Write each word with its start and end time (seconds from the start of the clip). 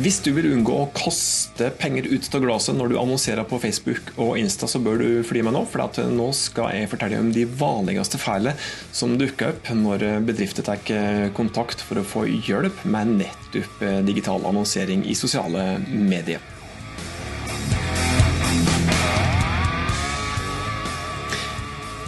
Hvis 0.00 0.22
du 0.24 0.30
vil 0.32 0.46
unngå 0.54 0.72
å 0.72 0.86
kaste 0.96 1.66
penger 1.76 2.06
ut 2.08 2.24
av 2.32 2.40
glasset 2.40 2.78
når 2.78 2.94
du 2.94 2.96
annonserer 2.96 3.44
på 3.44 3.58
Facebook 3.60 4.06
og 4.16 4.38
Insta, 4.40 4.64
så 4.64 4.80
bør 4.80 5.02
du 5.02 5.08
fly 5.28 5.42
med 5.44 5.52
nå, 5.52 5.66
for 5.68 5.84
nå 6.08 6.28
skal 6.32 6.70
jeg 6.72 6.88
fortelle 6.88 7.18
om 7.20 7.28
de 7.34 7.44
vanligste 7.44 8.16
feilene 8.16 8.56
som 8.88 9.18
dukker 9.20 9.52
opp 9.52 9.68
når 9.76 10.06
bedrifter 10.24 10.64
tar 10.64 10.80
kontakt 11.36 11.84
for 11.84 12.00
å 12.00 12.06
få 12.08 12.24
hjelp 12.24 12.86
med 12.88 13.18
nettopp 13.20 13.84
digital 14.08 14.48
annonsering 14.48 15.04
i 15.04 15.18
sosiale 15.18 15.76
medier. 15.92 16.40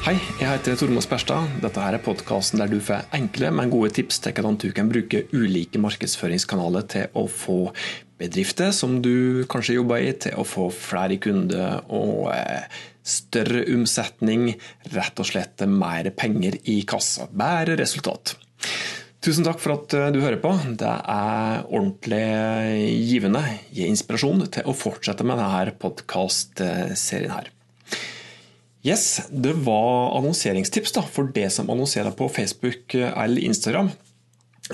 Hei, 0.05 0.19
jeg 0.37 0.45
heter 0.45 0.75
Tormod 0.77 1.01
Sperstad. 1.01 1.47
Dette 1.63 1.81
her 1.81 1.95
er 1.97 2.03
podkasten 2.05 2.61
der 2.61 2.69
du 2.69 2.75
får 2.85 3.07
enkle, 3.17 3.49
men 3.57 3.71
gode 3.73 3.89
tips 3.97 4.19
til 4.21 4.35
hvordan 4.37 4.59
du 4.61 4.67
kan 4.77 4.91
bruke 4.91 5.23
ulike 5.33 5.81
markedsføringskanaler 5.81 6.85
til 6.93 7.17
å 7.17 7.23
få 7.25 7.57
bedrifter 8.21 8.75
som 8.77 8.99
du 9.01 9.47
kanskje 9.49 9.79
jobber 9.79 10.05
i, 10.05 10.11
til 10.27 10.37
å 10.37 10.45
få 10.45 10.67
flere 10.77 11.17
kunder 11.25 11.89
og 11.89 12.29
eh, 12.35 12.69
større 13.01 13.65
omsetning. 13.73 14.51
Rett 14.93 15.25
og 15.25 15.31
slett 15.31 15.65
mer 15.73 16.13
penger 16.13 16.61
i 16.69 16.83
kassa. 16.85 17.31
Bedre 17.33 17.81
resultat. 17.81 18.37
Tusen 19.25 19.49
takk 19.49 19.65
for 19.65 19.79
at 19.79 19.97
eh, 19.97 20.13
du 20.13 20.21
hører 20.21 20.43
på. 20.45 20.53
Det 20.85 20.95
er 21.17 21.65
ordentlig 21.65 22.23
givende. 23.09 23.47
Gi 23.73 23.89
inspirasjon 23.89 24.51
til 24.61 24.69
å 24.69 24.77
fortsette 24.77 25.25
med 25.25 25.41
denne 25.41 25.79
podkastserien 25.81 27.39
her. 27.41 27.55
Yes, 28.85 29.23
Det 29.31 29.55
var 29.65 30.19
annonseringstips 30.19 30.93
da, 30.93 31.03
for 31.09 31.31
det 31.33 31.47
som 31.55 31.71
annonserer 31.73 32.13
på 32.13 32.29
Facebook 32.29 32.95
eller 32.95 33.41
Instagram. 33.41 33.89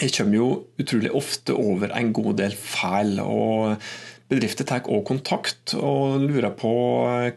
Jeg 0.00 0.10
kommer 0.16 0.34
jo 0.34 0.48
utrolig 0.82 1.12
ofte 1.14 1.54
over 1.54 1.92
en 1.94 2.10
god 2.14 2.40
del 2.42 2.56
feil. 2.58 3.20
og 3.22 3.78
Bedrifter 4.30 4.66
tar 4.66 4.82
også 4.82 5.06
kontakt 5.06 5.74
og 5.78 6.22
lurer 6.22 6.50
på 6.58 6.72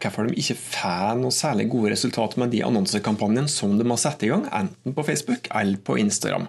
hvorfor 0.02 0.26
de 0.26 0.36
ikke 0.38 0.58
får 0.58 1.16
noe 1.22 1.34
særlig 1.34 1.68
gode 1.70 1.94
resultater 1.94 2.42
med 2.42 2.50
de 2.54 2.62
annonsekampanjene 2.66 3.50
som 3.50 3.78
de 3.78 3.86
har 3.86 4.02
satt 4.02 4.22
i 4.26 4.30
gang, 4.30 4.44
enten 4.50 4.94
på 4.94 5.06
Facebook 5.06 5.46
eller 5.54 5.78
på 5.78 5.98
Instagram. 6.02 6.46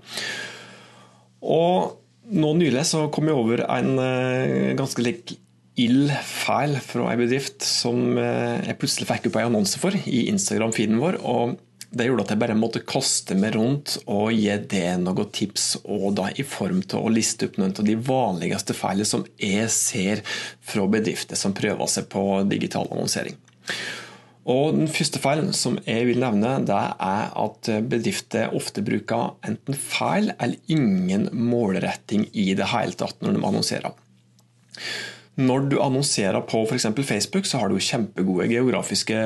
Og 1.46 1.98
nå 2.34 2.54
Nylig 2.58 2.86
så 2.90 3.08
kom 3.14 3.30
jeg 3.30 3.38
over 3.38 3.62
en 3.70 3.98
eh, 4.02 4.74
ganske 4.78 5.02
lik 5.06 5.38
ild 5.82 6.12
feil 6.24 6.78
fra 6.84 7.12
en 7.12 7.20
bedrift 7.20 7.64
som 7.66 8.18
eh, 8.20 8.64
jeg 8.64 8.80
plutselig 8.80 9.08
fikk 9.10 9.30
opp 9.30 9.40
en 9.40 9.50
annonse 9.50 9.80
for 9.82 9.96
i 9.96 10.26
Instagram-feeden 10.32 11.02
vår. 11.02 11.20
og 11.20 11.58
Det 11.92 12.08
gjorde 12.08 12.26
at 12.26 12.32
jeg 12.34 12.42
bare 12.44 12.58
måtte 12.60 12.84
kaste 12.88 13.36
meg 13.40 13.58
rundt 13.58 13.98
og 14.06 14.32
gi 14.36 14.56
det 14.72 14.96
noen 15.04 15.34
tips, 15.36 15.68
og 15.84 16.16
da 16.20 16.30
i 16.32 16.48
form 16.48 16.82
til 16.84 17.04
å 17.04 17.12
liste 17.12 17.50
opp 17.50 17.60
noen 17.60 17.76
av 17.76 17.88
de 17.88 17.98
vanligste 18.08 18.76
feilene 18.78 19.10
som 19.10 19.28
jeg 19.42 19.68
ser 19.74 20.24
fra 20.64 20.88
bedrifter 20.92 21.40
som 21.40 21.56
prøver 21.56 21.92
seg 21.92 22.08
på 22.12 22.26
digital 22.52 22.88
annonsering. 22.92 23.38
Og 24.46 24.76
Den 24.78 24.92
første 24.94 25.18
feilen 25.18 25.56
som 25.58 25.80
jeg 25.88 26.06
vil 26.06 26.20
nevne, 26.22 26.60
det 26.70 26.78
er 26.78 27.32
at 27.42 27.70
bedrifter 27.90 28.54
ofte 28.54 28.84
bruker 28.86 29.34
enten 29.48 29.74
feil 29.74 30.30
eller 30.36 30.60
ingen 30.70 31.32
målretting 31.34 32.28
i 32.32 32.52
det 32.54 32.70
hele 32.70 32.94
tatt 32.94 33.26
når 33.26 33.40
de 33.40 33.44
annonserer. 33.50 33.98
Når 35.36 35.66
du 35.68 35.76
annonserer 35.84 36.40
på 36.48 36.62
f.eks. 36.64 36.86
Facebook, 37.04 37.48
så 37.48 37.60
har 37.60 37.68
du 37.68 37.76
jo 37.76 37.84
kjempegode 37.84 38.48
geografiske 38.48 39.18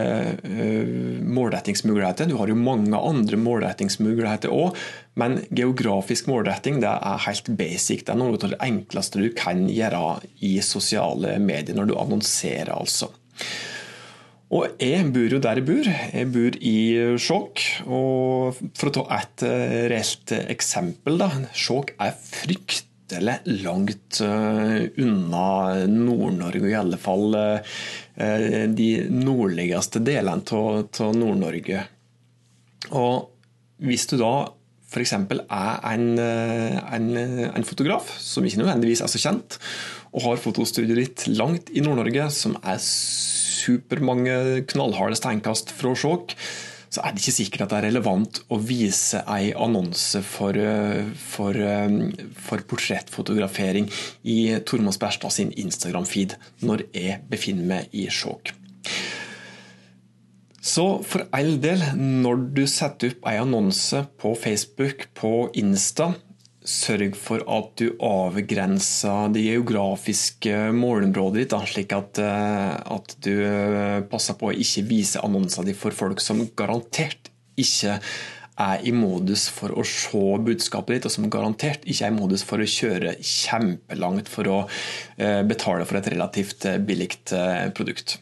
uh, 0.41 1.19
målrettingsmuligheter. 1.37 2.31
Du 2.31 2.39
har 2.39 2.49
jo 2.49 2.57
mange 2.57 2.97
andre 2.97 3.37
målrettingsmuligheter 3.37 4.49
òg, 4.49 4.77
men 5.21 5.37
geografisk 5.53 6.29
målretting 6.31 6.81
det 6.81 6.89
er 6.89 7.25
helt 7.27 7.53
basic. 7.59 8.07
Det 8.07 8.15
er 8.15 8.21
noe 8.21 8.33
av 8.39 8.55
det 8.55 8.61
enkleste 8.65 9.21
du 9.21 9.29
kan 9.37 9.67
gjøre 9.69 10.19
i 10.49 10.55
sosiale 10.65 11.37
medier 11.43 11.77
når 11.77 11.91
du 11.91 11.97
annonserer. 12.01 12.73
altså. 12.73 13.11
Og 14.49 14.81
jeg 14.81 15.05
bor 15.13 15.29
jo 15.29 15.37
der 15.37 15.61
jeg 15.61 15.67
bor. 15.67 15.93
Jeg 15.93 16.33
bor 16.33 16.55
i 16.57 16.77
Skjåk. 17.21 17.65
Og 17.85 18.57
for 18.73 18.89
å 18.89 18.97
ta 18.97 19.07
et 19.21 19.45
uh, 19.45 19.79
reelt 19.93 20.37
eksempel, 20.41 21.21
da. 21.21 21.29
Skjåk 21.53 21.93
er 22.01 22.17
frykt 22.17 22.88
fryktelig 23.09 23.63
langt 23.63 24.21
eh, 24.21 25.03
unna 25.03 25.85
Nord-Norge, 25.87 26.69
i 26.69 26.75
alle 26.75 26.97
fall 26.97 27.33
eh, 27.35 28.67
de 28.69 29.07
nordligste 29.09 29.99
delene 29.99 30.43
av 30.51 31.15
Nord-Norge. 31.15 31.83
Og 32.91 33.29
hvis 33.79 34.07
du 34.09 34.17
da 34.19 34.49
f.eks. 34.89 35.13
er 35.13 35.93
en, 35.93 36.19
eh, 36.19 36.77
en, 36.93 37.09
en, 37.49 37.65
fotograf 37.65 38.17
som 38.19 38.45
ikke 38.45 38.61
nødvendigvis 38.63 39.01
er 39.01 39.09
så 39.11 39.21
kjent, 39.21 39.59
og 40.13 40.23
har 40.25 40.41
fotostudioet 40.41 40.99
ditt 41.03 41.27
langt 41.37 41.69
i 41.69 41.81
Nord-Norge, 41.81 42.29
som 42.33 42.57
er 42.63 42.79
supermange 42.81 44.65
knallharde 44.69 45.17
steinkast 45.17 45.73
fra 45.77 45.93
Skjåk, 45.93 46.33
så 46.89 47.03
er 47.03 47.13
det 47.13 47.21
ikke 47.21 47.35
sikkert 47.35 47.65
at 47.65 47.73
det 47.73 47.79
er 47.79 47.87
relevant 47.89 48.39
å 48.49 48.57
vise 48.61 49.21
ei 49.29 49.51
annonse 49.53 50.21
for, 50.25 50.57
eh, 50.57 51.05
for, 51.13 51.53
eh, 51.53 51.97
for 52.33 52.65
portrettfotografering 52.65 53.89
i 54.23 54.39
Tormod 54.65 54.97
Berstad 54.99 55.31
sin 55.35 55.51
Instagram-feed 55.51 56.35
når 56.65 56.87
jeg 56.93 57.21
befinner 57.29 57.65
meg 57.65 57.93
i 57.93 58.07
Skjåk. 58.09 58.55
Så 60.59 61.03
for 61.07 61.25
all 61.33 61.55
del, 61.61 61.81
når 61.95 62.41
du 62.57 62.65
setter 62.67 63.13
opp 63.13 63.29
ei 63.31 63.37
annonse 63.39 64.01
på 64.19 64.33
Facebook, 64.37 65.07
på 65.15 65.49
Insta, 65.57 66.11
sørg 66.69 67.17
for 67.17 67.43
at 67.49 67.71
du 67.81 67.87
avgrenser 68.05 69.31
det 69.33 69.45
geografiske 69.47 70.69
målområdet 70.75 71.43
ditt, 71.43 71.53
da, 71.53 71.61
slik 71.67 71.93
at, 71.95 72.21
eh, 72.21 72.75
at, 72.95 73.15
du 73.25 73.33
eh, 73.43 74.01
passer 74.09 74.37
på 74.39 74.51
å 74.51 74.57
ikke 74.65 74.85
vise 74.89 75.23
annonsene 75.25 75.69
dine 75.69 75.79
for 75.79 75.95
folk 75.95 76.21
som 76.23 76.43
garantert 76.57 77.31
ikke 77.59 77.97
er 78.59 78.83
i 78.83 78.91
modus 78.91 79.47
for 79.55 79.71
å 79.71 79.85
se 79.87 80.23
budskapet 80.43 80.97
ditt, 80.97 81.07
og 81.07 81.15
som 81.15 81.29
garantert 81.31 81.85
ikke 81.87 82.07
er 82.07 82.13
i 82.13 82.17
modus 82.17 82.43
for 82.47 82.61
å 82.61 82.67
kjøre 82.67 83.15
kjempelangt 83.23 84.31
for 84.31 84.51
å 84.51 84.59
eh, 85.17 85.41
betale 85.47 85.87
for 85.87 85.99
et 85.99 86.11
relativt 86.11 86.67
billig 86.85 87.13
produkt. 87.75 88.19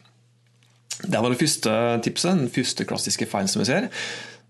Det 0.98 1.20
var 1.22 1.30
det 1.30 1.38
første 1.38 1.72
tipset, 2.06 2.34
den 2.34 2.50
første 2.50 2.86
klassiske 2.88 3.28
feilen 3.30 3.50
som 3.50 3.62
vi 3.62 3.68
ser. 3.68 3.90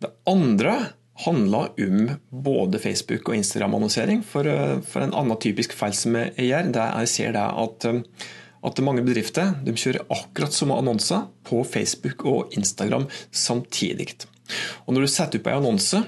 Det 0.01 0.13
andre 0.31 0.77
handla 1.25 1.69
om 1.79 2.11
både 2.31 2.79
Facebook- 2.79 3.29
og 3.29 3.37
Instagram-annonsering. 3.37 4.23
For, 4.23 4.47
eh, 4.47 4.81
for, 4.81 5.03
en 5.03 5.15
annen 5.15 5.39
typisk 5.41 5.75
feil 5.75 5.95
som 5.97 6.15
jeg 6.15 6.35
gjør, 6.37 6.73
det 6.73 6.85
jeg 7.01 7.09
ser 7.15 7.33
det 7.35 7.47
at, 7.65 7.85
eh, 7.85 8.03
at 8.65 8.83
mange 8.83 9.03
bedrifter 9.03 9.55
de 9.65 9.73
kjører 9.73 10.07
akkurat 10.11 10.55
samme 10.55 10.79
annonser 10.79 11.27
på 11.45 11.65
Facebook 11.65 12.25
og 12.25 12.55
Instagram 12.57 13.09
samtidig. 13.33 14.27
Og 14.87 14.95
Når 14.95 15.01
du 15.01 15.07
setter 15.07 15.39
opp 15.39 15.47
en 15.47 15.63
annonse 15.63 16.05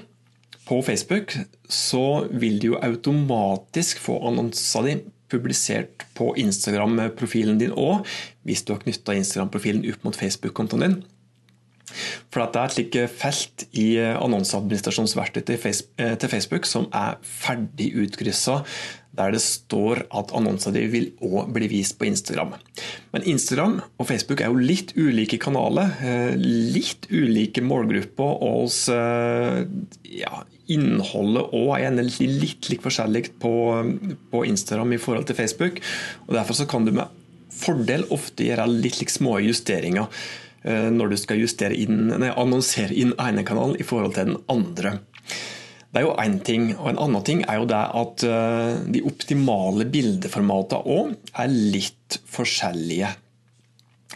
på 0.65 0.81
Facebook, 0.81 1.37
så 1.67 2.27
vil 2.31 2.59
du 2.59 2.67
jo 2.67 2.79
automatisk 2.81 3.99
få 3.99 4.19
annonsa 4.27 4.81
di 4.83 5.01
publisert 5.31 6.03
på 6.13 6.33
Instagram-profilen 6.35 7.59
din 7.59 7.71
òg, 7.71 8.05
hvis 8.43 8.65
du 8.65 8.73
har 8.73 8.81
knytta 8.83 9.15
Instagram-profilen 9.15 9.85
opp 9.93 10.03
mot 10.03 10.15
Facebook-kontoen 10.15 10.81
din. 10.81 11.03
For 12.31 12.43
Det 12.45 12.61
er 12.61 12.69
et 12.69 12.77
slikt 12.77 12.97
felt 13.21 13.67
i 13.77 13.87
annonseadministrasjonsverktøy 13.99 15.43
eh, 15.51 16.15
til 16.17 16.31
Facebook 16.31 16.67
som 16.69 16.87
er 16.93 17.19
ferdig 17.21 17.91
utkryssa, 18.03 18.61
der 19.17 19.33
det 19.35 19.41
står 19.43 20.05
at 20.15 20.31
annonser 20.35 20.71
vil 20.71 21.09
òg 21.19 21.51
bli 21.51 21.67
vist 21.67 21.97
på 21.99 22.07
Instagram. 22.07 22.53
Men 23.11 23.27
Instagram 23.27 23.81
og 23.99 24.07
Facebook 24.07 24.39
er 24.39 24.53
jo 24.53 24.61
litt 24.61 24.93
ulike 24.95 25.39
kanaler. 25.41 25.91
Eh, 25.99 26.35
litt 26.39 27.09
ulike 27.11 27.63
målgrupper. 27.63 28.37
Og 28.41 28.65
oss, 28.69 28.85
ja, 28.87 30.43
innholdet 30.71 31.51
òg 31.51 31.73
er 31.75 31.85
gjerne 31.85 32.05
litt, 32.07 32.69
litt 32.71 32.83
forskjellig 32.83 33.25
på, 33.41 33.53
på, 34.31 34.45
Instagram 34.47 34.95
i 34.95 35.01
forhold 35.01 35.27
til 35.27 35.37
Facebook. 35.39 35.81
og 36.27 36.37
Derfor 36.37 36.63
kan 36.71 36.87
du 36.87 36.93
med 36.95 37.19
fordel 37.51 38.05
ofte 38.13 38.47
gjøre 38.47 38.67
litt, 38.71 39.01
litt 39.01 39.13
små 39.13 39.37
justeringer. 39.43 40.07
Eh, 40.61 40.89
når 40.93 41.13
du 41.13 41.17
skal 41.17 41.41
inn, 41.41 42.11
nei, 42.11 42.29
annonsere 42.29 42.93
inn 42.93 43.15
ene 43.17 43.45
kanalen 43.47 43.79
i 43.81 43.87
forhold 43.87 44.13
til 44.17 44.29
den 44.29 44.37
andre. 44.51 44.99
Det 45.91 45.99
er 45.99 46.05
jo 46.05 46.13
én 46.21 46.37
ting. 46.45 46.69
og 46.77 46.91
En 46.91 47.01
annen 47.07 47.25
ting 47.27 47.41
er 47.47 47.59
jo 47.59 47.67
det 47.69 47.81
at 47.81 48.23
eh, 48.27 48.77
de 48.93 49.03
optimale 49.07 49.87
bildeformatene 49.91 50.85
òg 50.85 51.17
er 51.33 51.51
litt 51.51 52.21
forskjellige. 52.31 53.09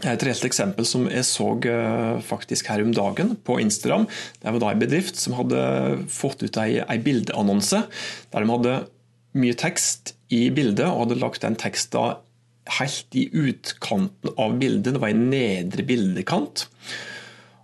Et 0.04 0.24
reelt 0.28 0.44
eksempel 0.44 0.88
som 0.88 1.08
jeg 1.08 1.24
så 1.28 1.50
eh, 1.72 2.22
faktisk 2.24 2.70
her 2.72 2.84
om 2.84 2.94
dagen 2.96 3.36
på 3.48 3.58
Instagram. 3.64 4.06
Det 4.40 4.54
var 4.54 4.62
da 4.62 4.74
en 4.74 4.84
bedrift 4.84 5.20
som 5.20 5.38
hadde 5.40 5.62
fått 6.12 6.44
ut 6.44 6.60
en 6.62 7.04
bildeannonse 7.04 7.86
der 7.88 8.44
de 8.44 8.52
hadde 8.52 8.76
mye 9.36 9.56
tekst 9.60 10.14
i 10.32 10.48
bildet 10.54 10.88
og 10.88 11.06
hadde 11.06 11.20
lagt 11.20 11.44
den 11.44 11.58
teksten 11.60 12.22
helt 12.80 13.16
i 13.16 13.28
utkanten 13.32 14.34
av 14.38 14.56
bildet. 14.60 14.94
Det 14.94 15.02
var 15.02 15.14
en 15.14 15.28
nedre 15.32 15.86
bildekant. 15.86 16.66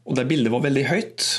Og 0.05 0.17
det 0.17 0.27
bildet 0.29 0.53
var 0.53 0.65
veldig 0.65 0.85
høyt. 0.89 1.29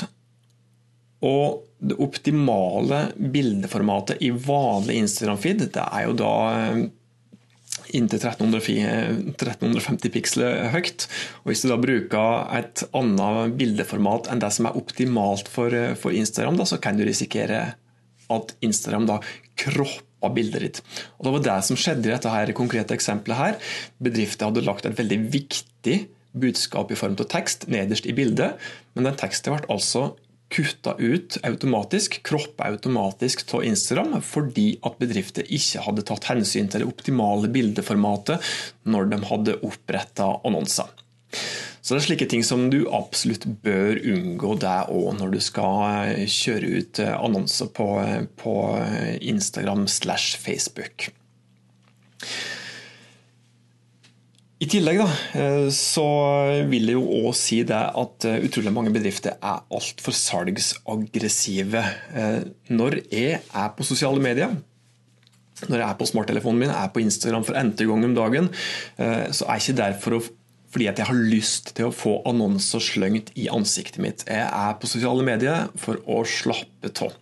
Og 1.23 1.63
det 1.83 1.99
optimale 2.03 3.05
bildeformatet 3.17 4.21
i 4.23 4.31
vanlig 4.31 4.99
Instagram-feed, 5.03 5.65
det 5.75 5.83
er 5.83 6.05
jo 6.07 6.13
da 6.19 6.33
inntil 7.93 8.21
1350 8.23 10.13
piksler 10.13 10.69
høyt. 10.73 11.07
Og 11.43 11.51
Hvis 11.51 11.63
du 11.63 11.69
da 11.71 11.79
bruker 11.81 12.47
et 12.57 12.85
annet 12.95 13.55
bildeformat 13.59 14.29
enn 14.31 14.41
det 14.43 14.51
som 14.55 14.69
er 14.69 14.79
optimalt 14.79 15.51
for, 15.51 15.69
for 15.99 16.15
Instagram, 16.15 16.59
da, 16.59 16.67
så 16.69 16.79
kan 16.81 16.99
du 16.99 17.05
risikere 17.07 17.65
at 18.33 18.55
Instagram 18.63 19.07
da 19.09 19.19
kropper 19.59 20.12
bildet 20.31 20.61
ditt. 20.63 20.81
Og 21.17 21.25
Det 21.25 21.33
var 21.35 21.45
det 21.49 21.59
som 21.67 21.79
skjedde 21.79 22.07
i 22.07 22.13
dette 22.13 22.29
her 22.31 22.53
konkrete 22.53 22.95
eksempelet. 22.95 23.37
her. 23.37 23.55
Bedriften 23.99 24.47
hadde 24.47 24.65
lagt 24.65 24.85
et 24.85 24.97
veldig 24.97 25.19
viktig 25.31 26.07
budskap 26.33 26.91
i 26.91 26.95
form 26.95 27.15
av 27.19 27.29
tekst 27.29 27.67
nederst 27.67 28.05
i 28.05 28.13
bildet, 28.13 28.57
men 28.95 29.03
den 29.03 29.17
teksten 29.19 29.53
ble 29.53 29.69
altså 29.69 30.15
kutta 30.53 30.95
ut 30.99 31.37
automatisk, 31.43 32.19
kroppa 32.25 32.67
automatisk 32.69 33.45
av 33.57 33.65
Instagram, 33.65 34.19
fordi 34.21 34.77
at 34.85 34.99
bedrifter 35.01 35.47
ikke 35.49 35.81
hadde 35.87 36.05
tatt 36.05 36.29
hensyn 36.29 36.69
til 36.69 36.83
det 36.83 36.89
optimale 36.89 37.49
bildeformatet 37.53 38.43
når 38.85 39.09
de 39.13 39.21
hadde 39.31 39.59
oppretta 39.65 40.29
annonser. 40.45 40.91
Så 41.83 41.93
det 41.93 41.99
er 41.99 42.05
slike 42.05 42.29
ting 42.31 42.45
som 42.47 42.69
du 42.71 42.85
absolutt 42.95 43.43
bør 43.65 43.99
unngå 43.99 44.53
deg 44.63 44.93
òg 44.95 45.17
når 45.19 45.33
du 45.33 45.41
skal 45.43 46.13
kjøre 46.31 46.79
ut 46.79 47.01
annonser 47.11 47.67
på, 47.75 47.89
på 48.39 48.55
Instagram 49.33 49.83
slash 49.91 50.39
Facebook. 50.39 51.09
I 54.63 54.67
tillegg 54.69 54.99
da, 55.01 55.07
eh, 55.35 55.65
så 55.75 56.03
vil 56.69 56.87
jeg 56.87 56.95
jo 56.95 57.23
òg 57.25 57.33
si 57.35 57.63
det 57.67 57.79
at 57.99 58.27
eh, 58.29 58.43
utrolig 58.47 58.71
mange 58.71 58.93
bedrifter 58.95 59.35
er 59.35 59.65
altfor 59.73 60.15
salgsaggressive. 60.15 61.81
Eh, 62.13 62.37
når 62.71 63.01
jeg 63.11 63.41
er 63.41 63.73
på 63.75 63.87
sosiale 63.87 64.23
medier, 64.23 64.53
når 65.67 65.81
jeg 65.81 65.87
er 65.87 65.97
på 65.99 66.07
smarttelefonen 66.07 66.63
min, 66.63 66.71
er 66.71 66.93
på 66.93 67.03
Instagram 67.03 67.43
for 67.47 67.59
n-te 67.59 67.87
gang 67.89 68.07
om 68.07 68.15
dagen, 68.15 68.49
så 68.97 69.45
er 69.45 69.59
jeg 69.59 69.63
ikke 69.63 69.75
der 69.77 69.93
for 70.01 70.17
å 70.17 70.23
fordi 70.73 70.89
at 70.89 70.99
jeg 70.99 71.09
har 71.09 71.27
lyst 71.33 71.75
til 71.77 71.89
å 71.89 71.93
få 71.93 72.17
annonser 72.29 72.81
slengt 72.81 73.29
i 73.37 73.45
ansiktet 73.53 74.01
mitt. 74.01 74.25
Jeg 74.25 74.47
er 74.47 74.79
på 74.81 74.89
sosiale 74.89 75.25
medier 75.25 75.69
for 75.79 76.01
å 76.09 76.23
slappe 76.25 76.91
av. 77.05 77.13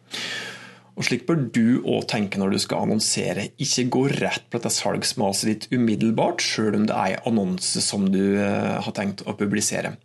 Og 1.00 1.08
Slik 1.08 1.24
bør 1.26 1.40
du 1.56 1.82
òg 1.88 2.06
tenke 2.12 2.40
når 2.40 2.54
du 2.54 2.60
skal 2.62 2.86
annonsere. 2.86 3.48
Ikke 3.64 3.88
gå 3.96 4.04
rett 4.12 4.46
på 4.52 4.60
dette 4.60 4.74
salgsmaset 4.76 5.50
ditt 5.50 5.68
umiddelbart, 5.74 6.44
sjøl 6.44 6.78
om 6.78 6.86
det 6.90 6.96
er 6.98 7.16
en 7.18 7.32
annonse 7.32 7.82
som 7.84 8.06
du 8.12 8.38
eh, 8.38 8.78
har 8.84 8.96
tenkt 8.98 9.24
å 9.26 9.36
publisere. 9.40 9.96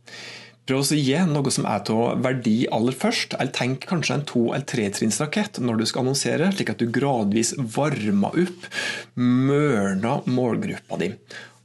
Prøv 0.66 0.82
å 0.82 0.98
gi 0.98 1.18
noe 1.30 1.50
som 1.54 1.66
er 1.70 1.82
til 1.86 2.16
verdi 2.24 2.54
aller 2.74 2.96
først, 2.96 3.36
eller 3.38 3.52
tenk 3.54 3.84
kanskje 3.86 4.16
en 4.16 4.24
to- 4.26 4.48
eller 4.48 4.66
tretrinnsrakett 4.66 5.60
når 5.62 5.78
du 5.78 5.84
skal 5.86 6.02
annonsere, 6.02 6.48
slik 6.54 6.72
at 6.72 6.80
du 6.82 6.88
gradvis 6.90 7.52
varmer 7.58 8.40
opp, 8.46 8.66
mørner 9.14 10.26
målgruppa 10.26 10.98
di. 11.02 11.12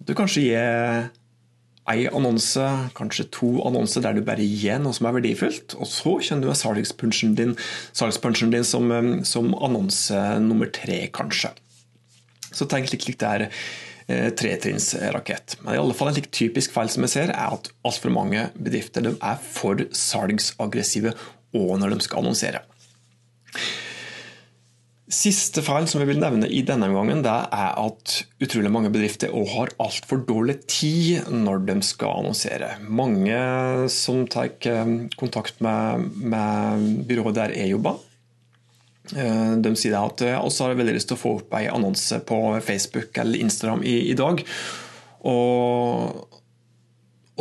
Du 0.06 0.14
kanskje 0.18 0.46
gir 0.46 1.10
ei 1.90 2.06
annonse, 2.14 2.66
kanskje 2.98 3.26
to 3.34 3.52
annonser 3.66 4.04
der 4.06 4.18
du 4.18 4.22
bare 4.26 4.46
gir 4.46 4.80
noe 4.82 4.94
som 4.96 5.08
er 5.10 5.16
verdifullt. 5.18 5.76
Og 5.82 5.90
så 5.90 6.18
kjenner 6.22 6.52
du 6.52 6.58
salgspunchen 6.58 7.34
din, 7.38 7.56
salgspunchen 7.98 8.54
din 8.54 8.68
som, 8.68 8.92
um, 8.94 9.14
som, 9.28 9.52
annonse 9.58 10.20
nummer 10.44 10.70
tre, 10.74 11.04
kanskje. 11.14 11.54
Så 12.52 12.68
tenk 12.70 12.92
litt 12.92 13.08
litt 13.08 13.22
der 13.24 13.48
eh, 13.48 14.30
tretrinnsrakett. 14.36 15.58
Men 15.64 15.76
i 15.76 15.82
alle 15.82 15.96
fall 15.98 16.12
en 16.12 16.18
slik 16.18 16.32
typisk 16.36 16.74
feil 16.76 16.92
som 16.92 17.08
jeg 17.08 17.16
ser, 17.16 17.32
er 17.34 17.56
at 17.56 17.72
altfor 17.88 18.14
mange 18.14 18.50
bedrifter 18.58 19.14
er 19.14 19.40
for 19.46 19.86
salgsaggressive 19.96 21.16
og 21.58 21.72
når 21.80 21.96
de 21.96 22.06
skal 22.06 22.22
annonsere. 22.22 22.66
Siste 25.12 25.60
feil 25.60 25.90
som 25.92 26.00
jeg 26.00 26.08
vil 26.08 26.22
nevne 26.22 26.48
i 26.48 26.62
denne 26.64 26.88
gangen, 26.94 27.20
det 27.26 27.34
er 27.52 27.74
at 27.82 28.14
utrolig 28.40 28.70
mange 28.72 28.92
bedrifter 28.94 29.34
òg 29.36 29.50
har 29.52 29.74
altfor 29.84 30.22
dårlig 30.24 30.62
tid 30.72 31.28
når 31.34 31.66
de 31.68 31.76
skal 31.84 32.22
annonsere. 32.22 32.78
Mange 32.88 33.42
som 33.92 34.24
tar 34.32 34.54
eh, 34.72 34.94
kontakt 35.20 35.60
med, 35.60 36.08
med 36.16 36.88
byrået 37.10 37.36
der 37.42 37.56
jeg 37.60 37.74
jobber, 37.74 38.00
eh, 39.12 39.52
de 39.60 39.76
sier 39.76 40.00
at 40.00 40.24
også 40.40 40.70
har 40.70 40.80
veldig 40.80 40.96
lyst 40.96 41.12
til 41.12 41.20
å 41.20 41.24
få 41.26 41.36
opp 41.42 41.60
en 41.60 41.74
annonse 41.76 42.22
på 42.24 42.40
Facebook 42.64 43.20
eller 43.20 43.44
Instagram 43.44 43.84
i, 43.84 43.98
i 44.14 44.16
dag. 44.16 44.46
Og 45.28 46.32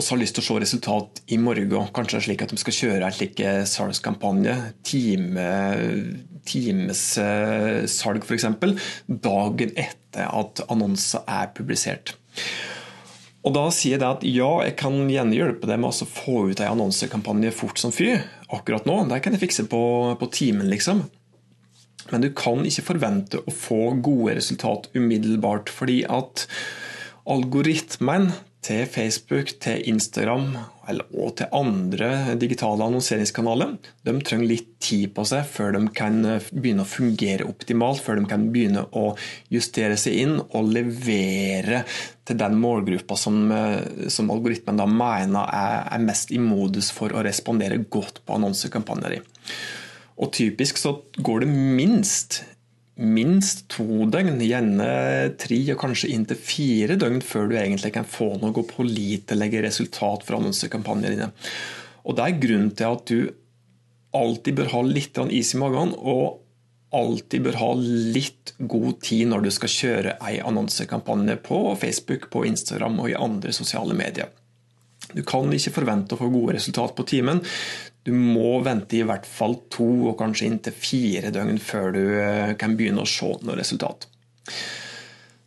også 0.00 0.14
har 0.14 0.20
lyst 0.22 0.36
til 0.38 0.44
å 0.44 0.46
se 0.48 0.58
resultat 0.62 1.22
i 1.34 1.38
morgen. 1.40 1.70
Kanskje 1.94 2.22
slik 2.24 2.44
at 2.44 2.52
de 2.52 2.58
skal 2.60 2.76
kjøre 2.76 3.06
en 3.06 3.14
slik 3.14 3.40
eh, 3.44 3.62
salgskampanje, 3.68 4.56
time, 4.86 5.46
timessalg 6.48 8.26
f.eks., 8.26 8.48
dagen 9.08 9.72
etter 9.78 10.26
at 10.26 10.64
annonser 10.70 11.24
er 11.28 11.50
publisert. 11.56 12.14
Og 13.40 13.54
Da 13.56 13.62
sier 13.72 13.96
jeg 13.96 14.04
at 14.04 14.24
ja, 14.28 14.50
jeg 14.66 14.76
kan 14.80 14.98
gjerne 15.08 15.36
hjelpe 15.36 15.68
deg 15.68 15.80
med 15.80 15.94
å 15.94 16.08
få 16.08 16.50
ut 16.50 16.60
en 16.60 16.74
annonsekampanje 16.74 17.54
fort 17.56 17.80
som 17.80 17.94
fy. 17.94 18.12
Akkurat 18.52 18.84
nå. 18.88 18.98
Det 19.08 19.22
kan 19.24 19.36
jeg 19.36 19.44
fikse 19.46 19.64
på, 19.70 19.80
på 20.20 20.28
timen, 20.34 20.68
liksom. 20.68 21.06
Men 22.10 22.24
du 22.24 22.28
kan 22.36 22.66
ikke 22.66 22.88
forvente 22.90 23.40
å 23.40 23.54
få 23.54 23.94
gode 24.02 24.36
resultat 24.36 24.90
umiddelbart, 24.96 25.72
fordi 25.72 26.02
at 26.10 26.46
algoritmen 27.30 28.32
til 28.66 28.84
Facebook, 28.90 29.54
til 29.62 29.88
Instagram 29.88 30.58
og 31.14 31.36
til 31.38 31.52
andre 31.56 32.34
digitale 32.40 32.86
annonseringskanaler. 32.86 33.76
De 34.06 34.14
trenger 34.26 34.50
litt 34.50 34.72
tid 34.82 35.12
på 35.14 35.24
seg 35.28 35.46
før 35.48 35.76
de 35.76 35.82
kan 35.96 36.18
eh, 36.26 36.48
begynne 36.50 36.84
å 36.84 36.90
fungere 36.90 37.46
optimalt, 37.48 38.02
før 38.02 38.20
de 38.20 38.28
kan 38.30 38.48
begynne 38.52 38.86
å 38.96 39.12
justere 39.52 39.98
seg 40.00 40.18
inn 40.24 40.36
og 40.42 40.72
levere 40.74 41.84
til 42.28 42.38
den 42.40 42.58
målgruppa 42.60 43.18
som, 43.18 43.42
eh, 43.54 44.08
som 44.12 44.30
algoritmen 44.34 44.80
da 44.80 44.86
mener 44.90 45.46
er, 45.46 45.84
er, 45.90 46.06
mest 46.10 46.32
i 46.34 46.40
modus 46.42 46.90
for 46.94 47.14
å 47.14 47.24
respondere 47.26 47.80
godt 47.90 48.22
på 48.26 48.38
annonsekampanjer. 48.38 49.20
Og 50.20 50.32
Typisk 50.36 50.80
så 50.80 50.98
går 51.16 51.44
det 51.44 51.52
minst 51.54 52.42
minst 53.00 53.64
to 53.72 54.06
døgn, 54.12 54.40
gjerne 54.44 54.88
tre 55.40 55.58
og 55.72 55.80
kanskje 55.80 56.12
inntil 56.14 56.38
fire 56.38 56.96
døgn 57.00 57.22
før 57.24 57.48
du 57.50 57.56
egentlig 57.56 57.94
kan 57.96 58.08
få 58.08 58.34
noe 58.42 58.64
pålitelig 58.68 59.62
resultat 59.64 60.26
fra 60.26 60.40
annonsekampanjene 60.40 61.14
dine. 61.14 61.30
Og 62.04 62.16
Det 62.16 62.26
er 62.26 62.40
grunnen 62.42 62.74
til 62.76 62.96
at 62.96 63.10
du 63.10 63.30
alltid 64.16 64.56
bør 64.58 64.72
ha 64.74 64.82
litt 64.84 65.18
is 65.30 65.54
i 65.54 65.60
magen, 65.60 65.94
og 65.96 66.40
alltid 66.90 67.44
bør 67.46 67.58
ha 67.60 67.70
litt 67.78 68.54
god 68.58 68.98
tid 69.04 69.28
når 69.30 69.46
du 69.46 69.50
skal 69.54 69.74
kjøre 69.74 70.16
ei 70.26 70.40
annonsekampanje 70.42 71.36
på 71.46 71.62
Facebook, 71.78 72.30
på 72.30 72.44
Instagram 72.48 72.98
og 73.00 73.10
i 73.12 73.18
andre 73.18 73.54
sosiale 73.54 73.94
medier. 73.94 74.32
Du 75.14 75.22
kan 75.26 75.50
ikke 75.54 75.74
forvente 75.74 76.14
å 76.14 76.20
få 76.20 76.28
gode 76.30 76.56
resultat 76.58 76.94
på 76.96 77.06
timen. 77.08 77.40
Du 78.06 78.12
må 78.16 78.58
vente 78.64 78.96
i 78.96 79.04
hvert 79.06 79.26
fall 79.28 79.58
to 79.72 79.88
og 80.10 80.18
kanskje 80.20 80.48
inntil 80.48 80.76
fire 80.76 81.32
døgn 81.34 81.58
før 81.60 81.90
du 81.96 82.04
eh, 82.16 82.52
kan 82.60 82.76
begynne 82.78 83.04
å 83.04 83.08
se 83.08 83.28
noe 83.44 83.58
resultat. 83.58 84.08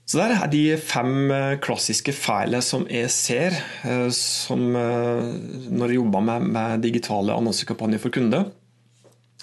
Så 0.06 0.20
Der 0.20 0.36
er 0.36 0.50
de 0.52 0.64
fem 0.78 1.32
eh, 1.34 1.56
klassiske 1.64 2.14
feilene 2.14 2.62
som 2.62 2.86
jeg 2.92 3.10
ser 3.14 3.58
eh, 3.58 4.10
som, 4.14 4.68
når 4.74 5.88
jeg 5.88 6.02
jobber 6.02 6.28
med, 6.30 6.52
med 6.54 6.86
digitale 6.86 7.34
annonsekampanjer 7.40 8.04
for 8.04 8.14
kunder 8.14 8.52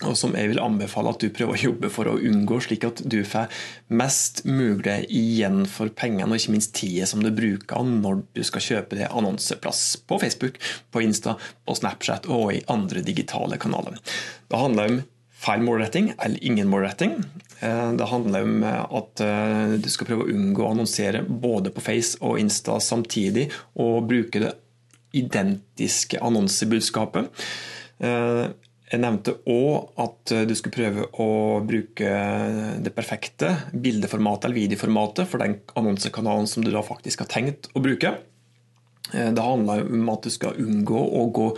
og 0.07 0.17
som 0.17 0.33
jeg 0.37 0.49
vil 0.53 0.63
anbefale 0.63 1.13
at 1.13 1.21
du 1.21 1.29
prøver 1.35 1.57
å 1.57 1.65
jobbe 1.69 1.91
for 1.93 2.09
å 2.09 2.17
unngå, 2.17 2.61
slik 2.65 2.87
at 2.89 3.03
du 3.05 3.19
får 3.27 3.53
mest 3.93 4.43
mulig 4.49 5.03
igjen 5.13 5.65
for 5.69 5.93
pengene, 5.93 6.31
og 6.31 6.41
ikke 6.41 6.55
minst 6.55 6.73
tida 6.79 7.09
som 7.09 7.25
du 7.25 7.31
bruker 7.35 7.85
når 7.87 8.23
du 8.37 8.43
skal 8.47 8.65
kjøpe 8.65 8.97
det 9.01 9.11
annonseplass 9.11 9.85
på 10.09 10.21
Facebook, 10.23 10.57
på 10.91 11.05
Insta, 11.05 11.37
på 11.67 11.77
Snapchat 11.77 12.31
og 12.33 12.55
i 12.57 12.63
andre 12.73 13.05
digitale 13.05 13.61
kanaler. 13.61 14.01
Det 14.49 14.63
handler 14.63 14.95
om 14.95 15.03
feil 15.41 15.63
målretting 15.65 16.11
eller 16.17 16.45
ingen 16.45 16.69
målretting. 16.73 17.19
Eh, 17.61 17.93
det 17.97 18.09
handler 18.09 18.49
om 18.49 18.65
at 18.65 19.23
eh, 19.25 19.77
du 19.81 19.89
skal 19.93 20.09
prøve 20.09 20.27
å 20.27 20.33
unngå 20.33 20.65
å 20.65 20.73
annonsere 20.75 21.23
både 21.29 21.73
på 21.75 21.85
Face 21.85 22.21
og 22.25 22.41
Insta 22.41 22.79
samtidig, 22.85 23.51
og 23.81 24.09
bruke 24.09 24.43
det 24.43 24.55
identiske 25.17 26.21
annonsebudskapet. 26.23 27.33
Eh, 28.91 28.97
jeg 28.97 29.05
nevnte 29.05 29.37
òg 29.51 30.01
at 30.03 30.35
du 30.49 30.55
skulle 30.59 30.75
prøve 30.75 31.07
å 31.23 31.29
bruke 31.67 32.17
det 32.83 32.95
perfekte 32.97 33.55
bildeformatet 33.71 34.49
eller 34.49 34.63
videoformatet 34.65 35.31
for 35.31 35.43
den 35.43 35.61
annonsekanalen 35.79 36.51
som 36.51 36.67
du 36.67 36.73
da 36.75 36.83
faktisk 36.83 37.23
har 37.25 37.31
tenkt 37.31 37.71
å 37.75 37.83
bruke. 37.85 38.19
Det 39.11 39.43
handler 39.43 39.89
om 39.91 40.11
at 40.13 40.23
du 40.23 40.31
skal 40.31 40.59
unngå 40.61 41.01
å 41.19 41.25
gå 41.35 41.49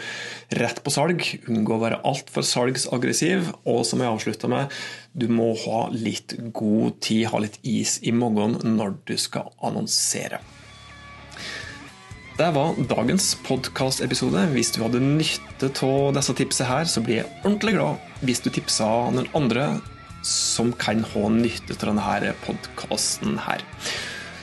rett 0.56 0.78
på 0.80 0.92
salg, 0.94 1.26
unngå 1.50 1.74
å 1.74 1.82
være 1.82 1.98
altfor 2.08 2.46
salgsaggressiv. 2.48 3.50
Og 3.68 3.82
som 3.84 4.00
jeg 4.00 4.08
avslutta 4.08 4.48
med, 4.48 4.72
du 5.12 5.26
må 5.28 5.50
ha 5.66 5.82
litt 5.92 6.32
god 6.56 6.96
tid, 7.04 7.26
ha 7.28 7.42
litt 7.44 7.58
is 7.60 7.98
i 8.08 8.14
magen 8.16 8.56
når 8.78 8.96
du 9.10 9.18
skal 9.20 9.52
annonsere. 9.60 10.40
Det 12.32 12.46
var 12.48 12.78
dagens 12.88 13.34
podkastepisode. 13.44 14.46
Hvis 14.54 14.70
du 14.72 14.78
hadde 14.80 15.02
nytte 15.04 15.68
av 15.84 16.14
disse 16.16 16.32
tipsene 16.38 16.68
her, 16.70 16.86
så 16.88 17.02
blir 17.04 17.18
jeg 17.18 17.32
ordentlig 17.42 17.74
glad 17.76 18.22
hvis 18.24 18.40
du 18.40 18.46
tipsa 18.48 18.86
noen 19.12 19.28
andre 19.36 19.66
som 20.24 20.70
kan 20.80 21.02
ha 21.12 21.28
nytte 21.34 21.76
av 21.76 21.90
denne 21.90 22.32
podkasten 22.46 23.36
her. 23.44 23.60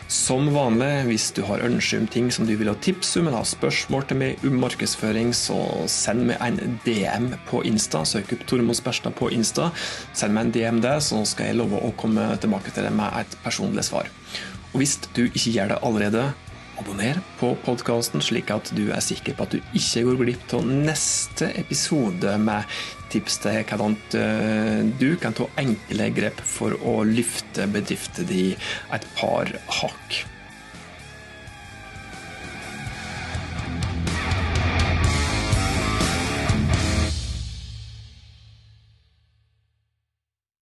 Som 0.10 0.52
vanlig, 0.54 0.90
hvis 1.08 1.26
du 1.34 1.42
har 1.48 1.64
ønsker 1.66 2.04
om 2.04 2.06
ting 2.14 2.28
som 2.34 2.46
du 2.46 2.54
vil 2.60 2.70
ha 2.70 2.76
tips 2.78 3.16
om, 3.18 3.26
eller 3.26 3.42
har 3.42 3.50
spørsmål 3.50 4.06
til 4.10 4.22
meg 4.22 4.46
om 4.46 4.60
markedsføring, 4.62 5.34
så 5.38 5.58
send 5.90 6.28
meg 6.30 6.38
en 6.46 6.78
DM 6.86 7.32
på 7.50 7.64
Insta. 7.70 8.04
Søk 8.06 8.36
opp 8.38 8.46
Tormod 8.50 8.78
Sperstad 8.78 9.18
på 9.18 9.32
Insta. 9.34 9.72
Send 10.14 10.38
meg 10.38 10.46
en 10.46 10.54
DM 10.54 10.84
der, 10.86 11.02
så 11.02 11.24
skal 11.30 11.50
jeg 11.50 11.58
love 11.58 11.82
å 11.82 11.90
komme 11.98 12.30
tilbake 12.38 12.74
til 12.76 12.86
deg 12.86 12.94
med 13.02 13.18
et 13.24 13.38
personlig 13.42 13.88
svar. 13.90 14.14
Og 14.76 14.84
hvis 14.84 15.00
du 15.18 15.24
ikke 15.26 15.56
gjør 15.56 15.74
det 15.74 15.82
allerede, 15.90 16.28
abonner 16.80 17.20
på 17.40 17.52
podkasten, 17.66 18.24
slik 18.24 18.52
at 18.54 18.72
du 18.76 18.90
er 18.94 19.04
sikker 19.04 19.36
på 19.38 19.46
at 19.46 19.56
du 19.56 19.76
ikke 19.78 20.06
går 20.08 20.20
glipp 20.24 20.56
av 20.58 20.66
neste 20.70 21.52
episode 21.60 22.36
med 22.42 22.80
tips 23.14 23.40
til 23.44 23.62
hvordan 23.70 23.96
eh, 24.20 24.82
du 25.02 25.14
kan 25.22 25.36
ta 25.38 25.50
enkle 25.62 26.10
grep 26.16 26.42
for 26.46 26.78
å 26.86 27.00
løfte 27.08 27.68
bedriften 27.74 28.30
din 28.30 28.70
et 28.96 29.08
par 29.18 29.50
hakk. 29.80 30.22